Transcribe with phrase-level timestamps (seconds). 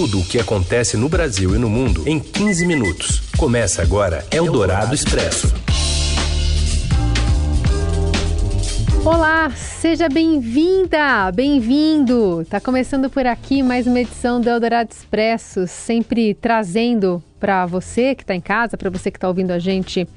[0.00, 3.20] Tudo o que acontece no Brasil e no mundo em 15 minutos.
[3.36, 5.52] Começa agora Eldorado Expresso.
[9.04, 12.46] Olá, seja bem-vinda, bem-vindo.
[12.48, 18.22] Tá começando por aqui mais uma edição do Eldorado Expresso, sempre trazendo para você que
[18.22, 20.08] está em casa, para você que está ouvindo a gente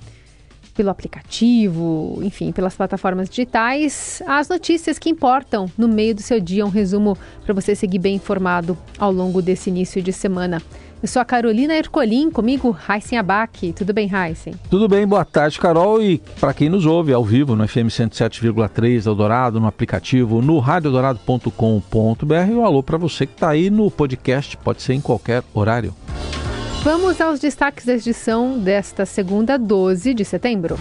[0.74, 6.66] pelo aplicativo, enfim, pelas plataformas digitais, as notícias que importam no meio do seu dia,
[6.66, 10.62] um resumo para você seguir bem informado ao longo desse início de semana.
[11.04, 13.74] Eu sou a Carolina Ercolim, comigo Heisen Abac.
[13.74, 14.54] Tudo bem, Heisen?
[14.70, 16.02] Tudo bem, boa tarde, Carol.
[16.02, 22.50] E para quem nos ouve ao vivo no FM 107,3 Eldorado, no aplicativo, no radioeldorado.com.br
[22.50, 25.94] e um alô para você que está aí no podcast, pode ser em qualquer horário.
[26.84, 30.78] Vamos aos destaques da edição desta segunda, 12 de setembro.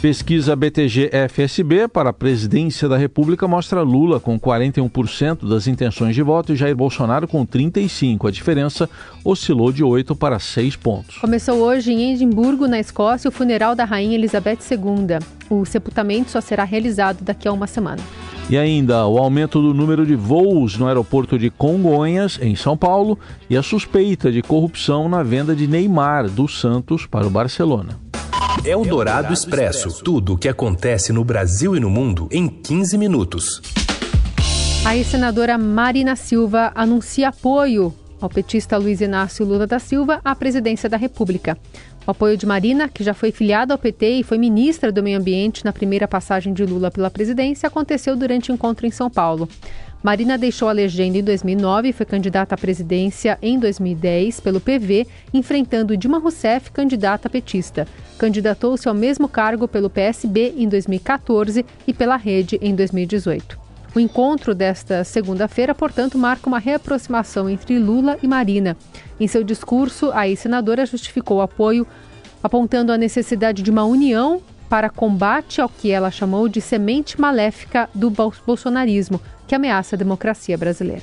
[0.00, 6.52] Pesquisa BTG-FSB para a presidência da República mostra Lula com 41% das intenções de voto
[6.52, 8.28] e Jair Bolsonaro com 35%.
[8.28, 8.88] A diferença
[9.24, 11.18] oscilou de 8 para 6 pontos.
[11.18, 15.18] Começou hoje em Edimburgo, na Escócia, o funeral da Rainha Elizabeth II.
[15.50, 18.02] O sepultamento só será realizado daqui a uma semana.
[18.50, 23.18] E ainda o aumento do número de voos no aeroporto de Congonhas, em São Paulo,
[23.48, 27.98] e a suspeita de corrupção na venda de Neymar do Santos para o Barcelona.
[28.64, 30.02] É o Dourado Expresso.
[30.04, 33.62] Tudo o que acontece no Brasil e no mundo em 15 minutos.
[34.84, 40.88] A ex-senadora Marina Silva anuncia apoio ao petista Luiz Inácio Lula da Silva à presidência
[40.88, 41.58] da República.
[42.04, 45.20] O apoio de Marina, que já foi filiada ao PT e foi ministra do Meio
[45.20, 49.48] Ambiente na primeira passagem de Lula pela presidência, aconteceu durante encontro em São Paulo.
[50.02, 55.06] Marina deixou a legenda em 2009 e foi candidata à presidência em 2010 pelo PV,
[55.32, 57.86] enfrentando Dilma Rousseff, candidata petista.
[58.18, 63.61] Candidatou-se ao mesmo cargo pelo PSB em 2014 e pela Rede em 2018.
[63.94, 68.74] O encontro desta segunda-feira, portanto, marca uma reaproximação entre Lula e Marina.
[69.20, 71.86] Em seu discurso, a ex-senadora justificou o apoio,
[72.42, 77.90] apontando a necessidade de uma união para combate ao que ela chamou de semente maléfica
[77.94, 81.02] do bolsonarismo, que ameaça a democracia brasileira.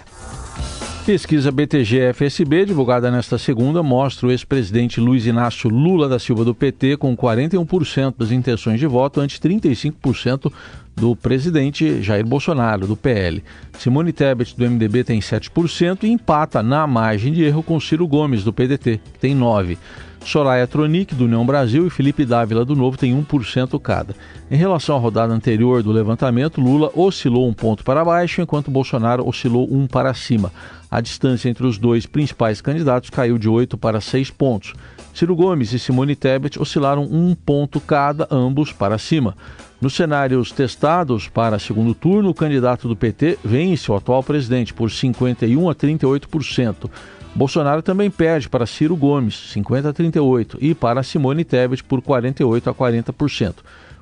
[1.10, 6.98] Pesquisa BTG-FSB, divulgada nesta segunda, mostra o ex-presidente Luiz Inácio Lula da Silva do PT
[6.98, 10.54] com 41% das intenções de voto, ante 35%
[10.96, 13.44] do presidente Jair Bolsonaro, do PL.
[13.80, 18.44] Simone Tebet, do MDB, tem 7% e empata na margem de erro com Ciro Gomes,
[18.44, 19.80] do PDT, que tem 9%.
[20.24, 24.16] Soraya Tronic, do União Brasil, e Felipe Dávila, do Novo, tem 1% cada.
[24.52, 29.28] Em relação à rodada anterior do levantamento, Lula oscilou um ponto para baixo, enquanto Bolsonaro
[29.28, 30.52] oscilou um para cima.
[30.92, 34.74] A distância entre os dois principais candidatos caiu de 8 para 6 pontos.
[35.14, 39.36] Ciro Gomes e Simone Tebet oscilaram um ponto cada, ambos para cima.
[39.82, 44.92] Nos cenários testados para segundo turno, o candidato do PT vence o atual presidente por
[44.92, 46.90] 51 a 38%.
[47.36, 52.70] Bolsonaro também perde para Ciro Gomes, 50 a 38, e para Simone Tebet por 48
[52.70, 53.56] a 40%.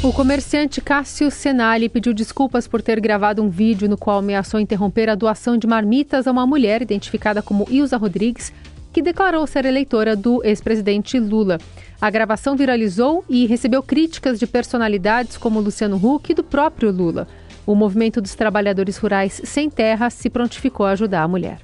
[0.00, 5.10] O comerciante Cássio Senali pediu desculpas por ter gravado um vídeo no qual ameaçou interromper
[5.10, 8.52] a doação de marmitas a uma mulher identificada como Ilza Rodrigues,
[8.92, 11.58] que declarou ser eleitora do ex-presidente Lula.
[12.00, 17.26] A gravação viralizou e recebeu críticas de personalidades como Luciano Huck e do próprio Lula.
[17.66, 21.58] O movimento dos trabalhadores rurais sem terra se prontificou a ajudar a mulher.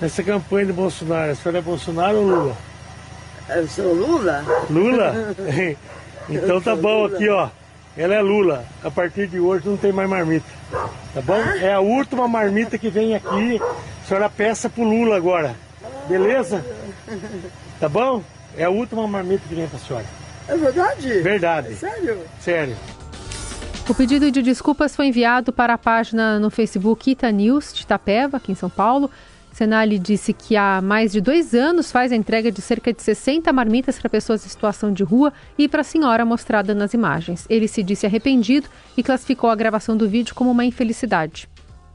[0.00, 2.56] Essa campanha de Bolsonaro, a senhora é Bolsonaro ou Lula?
[3.48, 4.44] Eu sou Lula.
[4.70, 5.34] Lula?
[6.30, 7.50] então tá bom aqui, ó.
[7.96, 8.64] Ela é Lula.
[8.82, 10.46] A partir de hoje não tem mais marmita.
[11.14, 11.42] Tá bom?
[11.60, 13.60] É a última marmita que vem aqui.
[13.60, 15.54] A senhora peça pro Lula agora.
[16.08, 16.64] Beleza?
[17.78, 18.22] Tá bom?
[18.56, 20.06] É a última marmita que vem pra senhora.
[20.48, 21.20] É verdade?
[21.20, 21.72] Verdade.
[21.72, 22.18] É sério?
[22.40, 22.76] Sério.
[23.88, 28.36] O pedido de desculpas foi enviado para a página no Facebook Ita News de Itapeva,
[28.36, 29.10] aqui em São Paulo.
[29.52, 33.52] Senali disse que há mais de dois anos faz a entrega de cerca de 60
[33.52, 37.46] marmitas para pessoas em situação de rua e para a senhora mostrada nas imagens.
[37.50, 38.66] Ele se disse arrependido
[38.96, 41.48] e classificou a gravação do vídeo como uma infelicidade.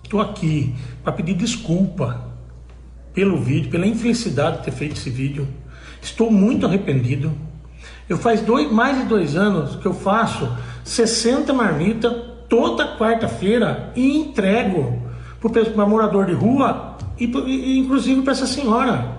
[0.03, 0.73] Estou aqui
[1.03, 2.31] para pedir desculpa
[3.11, 5.47] pelo vídeo, pela infelicidade de ter feito esse vídeo.
[5.99, 7.33] Estou muito arrependido.
[8.07, 10.47] Eu faz dois, mais de dois anos que eu faço
[10.83, 12.13] 60 marmitas
[12.47, 15.01] toda quarta-feira e entrego
[15.39, 19.17] para morador de rua e, e inclusive para essa senhora.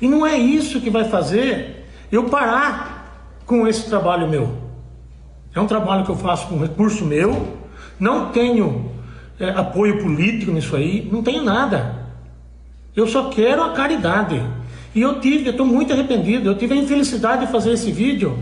[0.00, 4.58] E não é isso que vai fazer eu parar com esse trabalho meu.
[5.54, 7.58] É um trabalho que eu faço com recurso meu,
[7.98, 8.90] não tenho
[9.38, 12.06] é, apoio político nisso aí, não tenho nada.
[12.94, 14.42] Eu só quero a caridade.
[14.94, 18.38] E eu tive, eu estou muito arrependido, eu tive a infelicidade de fazer esse vídeo.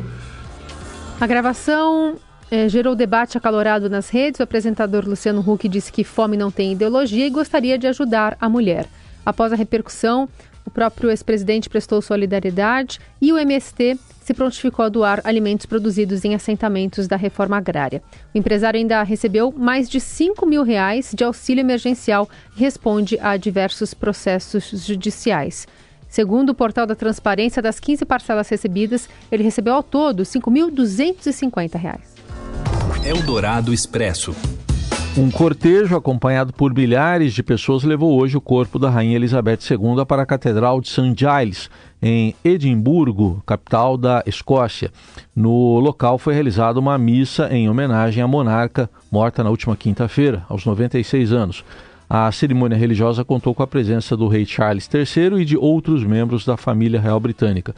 [1.20, 2.16] A gravação
[2.50, 4.40] é, gerou debate acalorado nas redes.
[4.40, 8.48] O apresentador Luciano Huck disse que fome não tem ideologia e gostaria de ajudar a
[8.48, 8.86] mulher.
[9.24, 10.28] Após a repercussão,
[10.64, 16.34] o próprio ex-presidente prestou solidariedade e o MST se prontificou a doar alimentos produzidos em
[16.34, 18.02] assentamentos da reforma agrária.
[18.34, 23.36] O empresário ainda recebeu mais de 5 mil reais de auxílio emergencial e responde a
[23.36, 25.66] diversos processos judiciais.
[26.08, 32.09] Segundo o portal da Transparência, das 15 parcelas recebidas, ele recebeu ao todo R$ 5.250.
[33.04, 34.36] Eldorado Expresso.
[35.16, 40.04] Um cortejo acompanhado por milhares de pessoas levou hoje o corpo da Rainha Elizabeth II
[40.06, 41.14] para a Catedral de St.
[41.16, 41.70] Giles,
[42.00, 44.92] em Edimburgo, capital da Escócia.
[45.34, 50.66] No local foi realizada uma missa em homenagem à monarca morta na última quinta-feira, aos
[50.66, 51.64] 96 anos.
[52.08, 56.44] A cerimônia religiosa contou com a presença do rei Charles III e de outros membros
[56.44, 57.74] da família real britânica.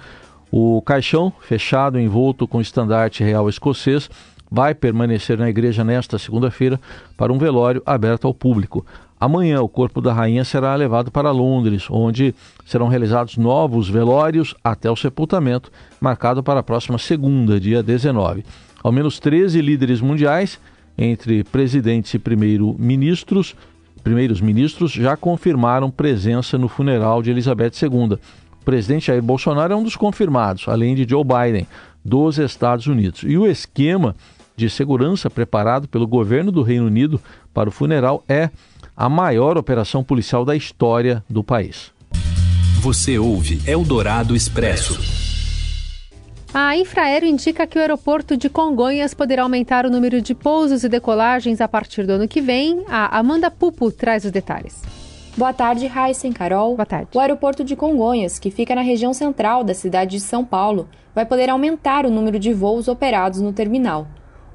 [0.50, 4.10] O caixão, fechado envolto com estandarte real escocês,
[4.52, 6.78] vai permanecer na igreja nesta segunda-feira
[7.16, 8.84] para um velório aberto ao público.
[9.18, 12.34] Amanhã, o corpo da rainha será levado para Londres, onde
[12.66, 18.44] serão realizados novos velórios até o sepultamento, marcado para a próxima segunda, dia 19.
[18.82, 20.60] Ao menos 13 líderes mundiais,
[20.98, 23.56] entre presidentes e primeiro-ministros,
[24.04, 28.18] primeiros ministros, já confirmaram presença no funeral de Elizabeth II.
[28.60, 31.66] O presidente Jair Bolsonaro é um dos confirmados, além de Joe Biden,
[32.04, 33.22] dos Estados Unidos.
[33.24, 34.14] E o esquema
[34.62, 37.20] de segurança preparado pelo governo do Reino Unido
[37.52, 38.48] para o funeral é
[38.96, 41.90] a maior operação policial da história do país.
[42.80, 45.00] Você ouve Eldorado Expresso.
[46.54, 50.88] A Infraero indica que o aeroporto de Congonhas poderá aumentar o número de pousos e
[50.88, 52.84] decolagens a partir do ano que vem.
[52.88, 54.80] A Amanda Pupo traz os detalhes.
[55.36, 56.76] Boa tarde, Raíssen Carol.
[56.76, 57.08] Boa tarde.
[57.14, 61.26] O aeroporto de Congonhas, que fica na região central da cidade de São Paulo, vai
[61.26, 64.06] poder aumentar o número de voos operados no terminal.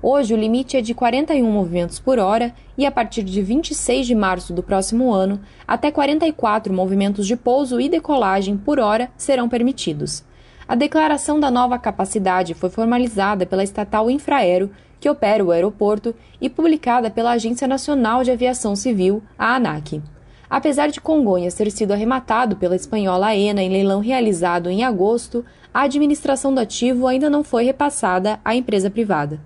[0.01, 4.13] Hoje, o limite é de 41 movimentos por hora e, a partir de 26 de
[4.13, 10.23] março do próximo ano, até 44 movimentos de pouso e decolagem por hora serão permitidos.
[10.67, 16.47] A declaração da nova capacidade foi formalizada pela estatal Infraero, que opera o aeroporto, e
[16.47, 20.01] publicada pela Agência Nacional de Aviação Civil, a ANAC.
[20.47, 25.81] Apesar de Congonhas ter sido arrematado pela espanhola AENA em leilão realizado em agosto, a
[25.81, 29.39] administração do ativo ainda não foi repassada à empresa privada.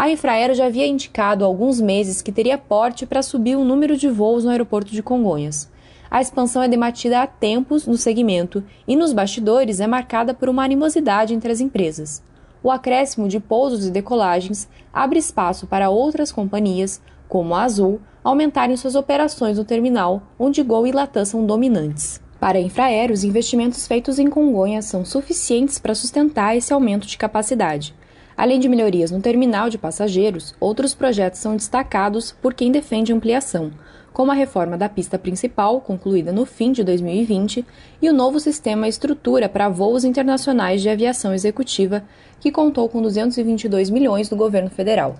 [0.00, 3.98] A Infraero já havia indicado há alguns meses que teria porte para subir o número
[3.98, 5.68] de voos no aeroporto de Congonhas.
[6.10, 10.64] A expansão é debatida há tempos no segmento e nos bastidores é marcada por uma
[10.64, 12.22] animosidade entre as empresas.
[12.62, 16.98] O acréscimo de pousos e decolagens abre espaço para outras companhias,
[17.28, 22.22] como a Azul, aumentarem suas operações no terminal, onde Gol e Latam são dominantes.
[22.40, 27.18] Para a Infraero, os investimentos feitos em Congonhas são suficientes para sustentar esse aumento de
[27.18, 27.94] capacidade.
[28.40, 33.70] Além de melhorias no terminal de passageiros, outros projetos são destacados por quem defende ampliação,
[34.14, 37.66] como a reforma da pista principal, concluída no fim de 2020,
[38.00, 42.02] e o novo sistema estrutura para voos internacionais de aviação executiva,
[42.40, 45.16] que contou com 222 milhões do governo federal.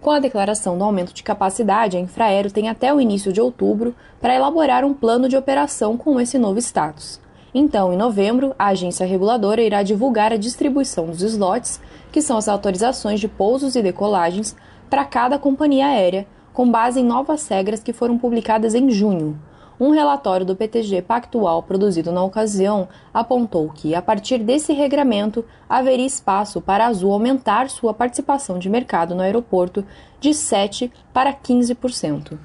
[0.00, 3.94] Com a declaração do aumento de capacidade, a Infraero tem até o início de outubro
[4.20, 7.20] para elaborar um plano de operação com esse novo status.
[7.54, 12.48] Então, em novembro, a agência reguladora irá divulgar a distribuição dos slots, que são as
[12.48, 14.56] autorizações de pousos e decolagens,
[14.88, 19.38] para cada companhia aérea, com base em novas regras que foram publicadas em junho.
[19.80, 26.06] Um relatório do PTG Pactual produzido na ocasião apontou que, a partir desse regramento, haveria
[26.06, 29.84] espaço para a Azul aumentar sua participação de mercado no aeroporto
[30.18, 32.36] de 7% para 15%.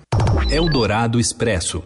[0.52, 1.84] Eldorado Expresso.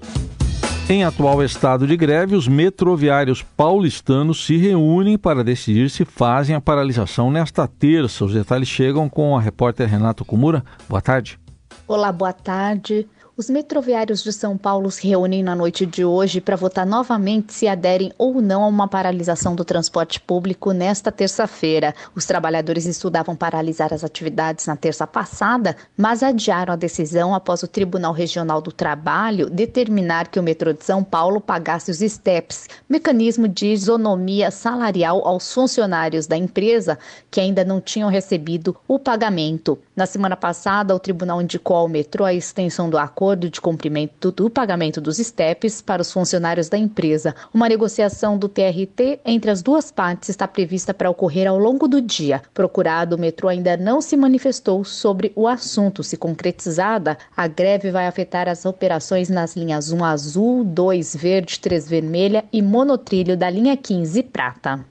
[0.90, 6.62] Em atual estado de greve, os metroviários paulistanos se reúnem para decidir se fazem a
[6.62, 8.24] paralisação nesta terça.
[8.24, 10.64] Os detalhes chegam com a repórter Renato Kumura.
[10.88, 11.38] Boa tarde.
[11.86, 13.06] Olá, boa tarde.
[13.38, 17.68] Os metroviários de São Paulo se reúnem na noite de hoje para votar novamente se
[17.68, 21.94] aderem ou não a uma paralisação do transporte público nesta terça-feira.
[22.16, 27.68] Os trabalhadores estudavam paralisar as atividades na terça passada, mas adiaram a decisão após o
[27.68, 33.48] Tribunal Regional do Trabalho determinar que o metrô de São Paulo pagasse os STEPs, mecanismo
[33.48, 36.98] de isonomia salarial aos funcionários da empresa
[37.30, 39.78] que ainda não tinham recebido o pagamento.
[39.96, 44.32] Na semana passada, o tribunal indicou ao metrô a extensão do acordo acordo de cumprimento
[44.32, 47.36] do pagamento dos STEPs para os funcionários da empresa.
[47.54, 52.02] Uma negociação do TRT entre as duas partes está prevista para ocorrer ao longo do
[52.02, 52.42] dia.
[52.54, 56.04] Procurado, o metrô ainda não se manifestou sobre o assunto.
[56.04, 61.90] Se concretizada, a greve vai afetar as operações nas linhas 1 azul, 2 verde, 3
[61.90, 64.86] vermelha e monotrilho da linha 15 prata.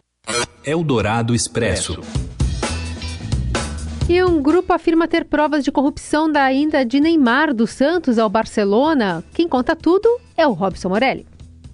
[0.62, 2.02] Eldorado Expresso.
[4.08, 8.28] E um grupo afirma ter provas de corrupção da ainda de Neymar do Santos ao
[8.28, 9.24] Barcelona.
[9.34, 11.26] Quem conta tudo é o Robson Morelli.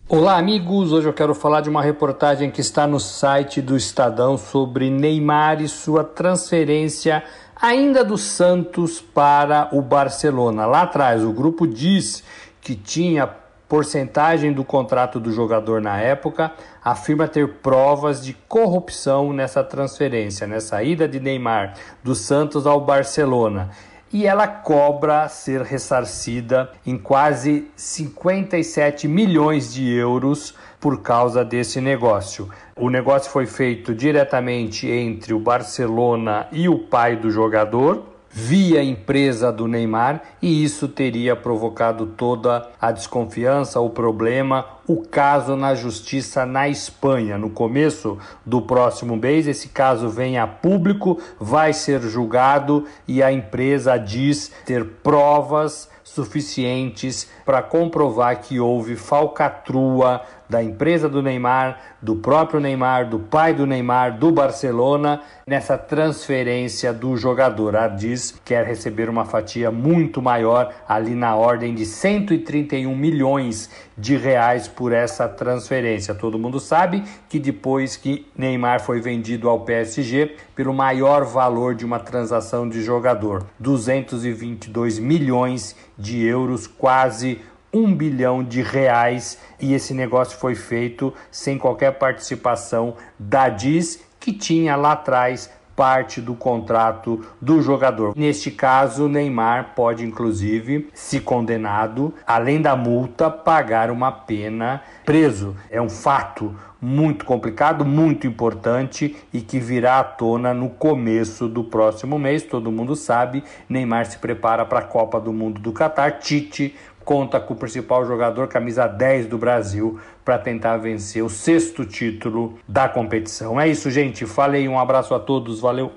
[0.09, 0.93] Olá, amigos.
[0.93, 5.61] Hoje eu quero falar de uma reportagem que está no site do Estadão sobre Neymar
[5.61, 7.23] e sua transferência
[7.55, 10.65] ainda do Santos para o Barcelona.
[10.65, 12.25] Lá atrás, o grupo diz
[12.63, 13.27] que tinha
[13.73, 16.53] porcentagem do contrato do jogador na época,
[16.85, 21.73] afirma ter provas de corrupção nessa transferência, nessa ida de Neymar
[22.05, 23.71] do Santos ao Barcelona.
[24.13, 32.51] E ela cobra ser ressarcida em quase 57 milhões de euros por causa desse negócio.
[32.77, 39.53] O negócio foi feito diretamente entre o Barcelona e o pai do jogador, via empresa
[39.53, 46.47] do Neymar e isso teria provocado toda a desconfiança, o problema, o caso na justiça
[46.47, 47.37] na Espanha.
[47.37, 53.31] No começo do próximo mês, esse caso vem a público, vai ser julgado e a
[53.31, 60.23] empresa diz ter provas suficientes para comprovar que houve falcatrua
[60.53, 66.93] da empresa do Neymar, do próprio Neymar, do pai do Neymar, do Barcelona, nessa transferência
[66.93, 67.75] do jogador.
[67.75, 74.15] A diz quer receber uma fatia muito maior, ali na ordem de 131 milhões de
[74.15, 76.15] reais por essa transferência.
[76.15, 81.87] Todo mundo sabe que depois que Neymar foi vendido ao PSG pelo maior valor de
[81.87, 87.41] uma transação de jogador, 222 milhões de euros, quase
[87.73, 94.33] um bilhão de reais e esse negócio foi feito sem qualquer participação da DIS, que
[94.33, 98.13] tinha lá atrás parte do contrato do jogador.
[98.17, 105.57] Neste caso, Neymar pode inclusive, se condenado, além da multa, pagar uma pena preso.
[105.71, 111.63] É um fato muito complicado, muito importante e que virá à tona no começo do
[111.63, 112.43] próximo mês.
[112.43, 116.19] Todo mundo sabe, Neymar se prepara para a Copa do Mundo do Catar.
[116.19, 121.85] Tite conta com o principal jogador, camisa 10 do Brasil, para tentar vencer o sexto
[121.85, 123.61] título da competição.
[123.61, 124.27] É isso, gente.
[124.27, 125.93] Falei, um abraço a todos, valeu.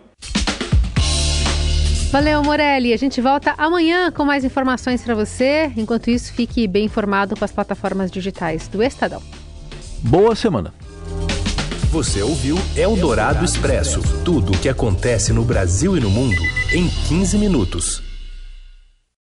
[2.12, 2.94] Valeu, Morelli.
[2.94, 5.72] A gente volta amanhã com mais informações para você.
[5.76, 9.22] Enquanto isso, fique bem informado com as plataformas digitais do Estadão.
[10.02, 10.74] Boa semana.
[11.92, 16.42] Você ouviu Eldorado Expresso tudo o que acontece no Brasil e no mundo
[16.74, 18.05] em 15 minutos.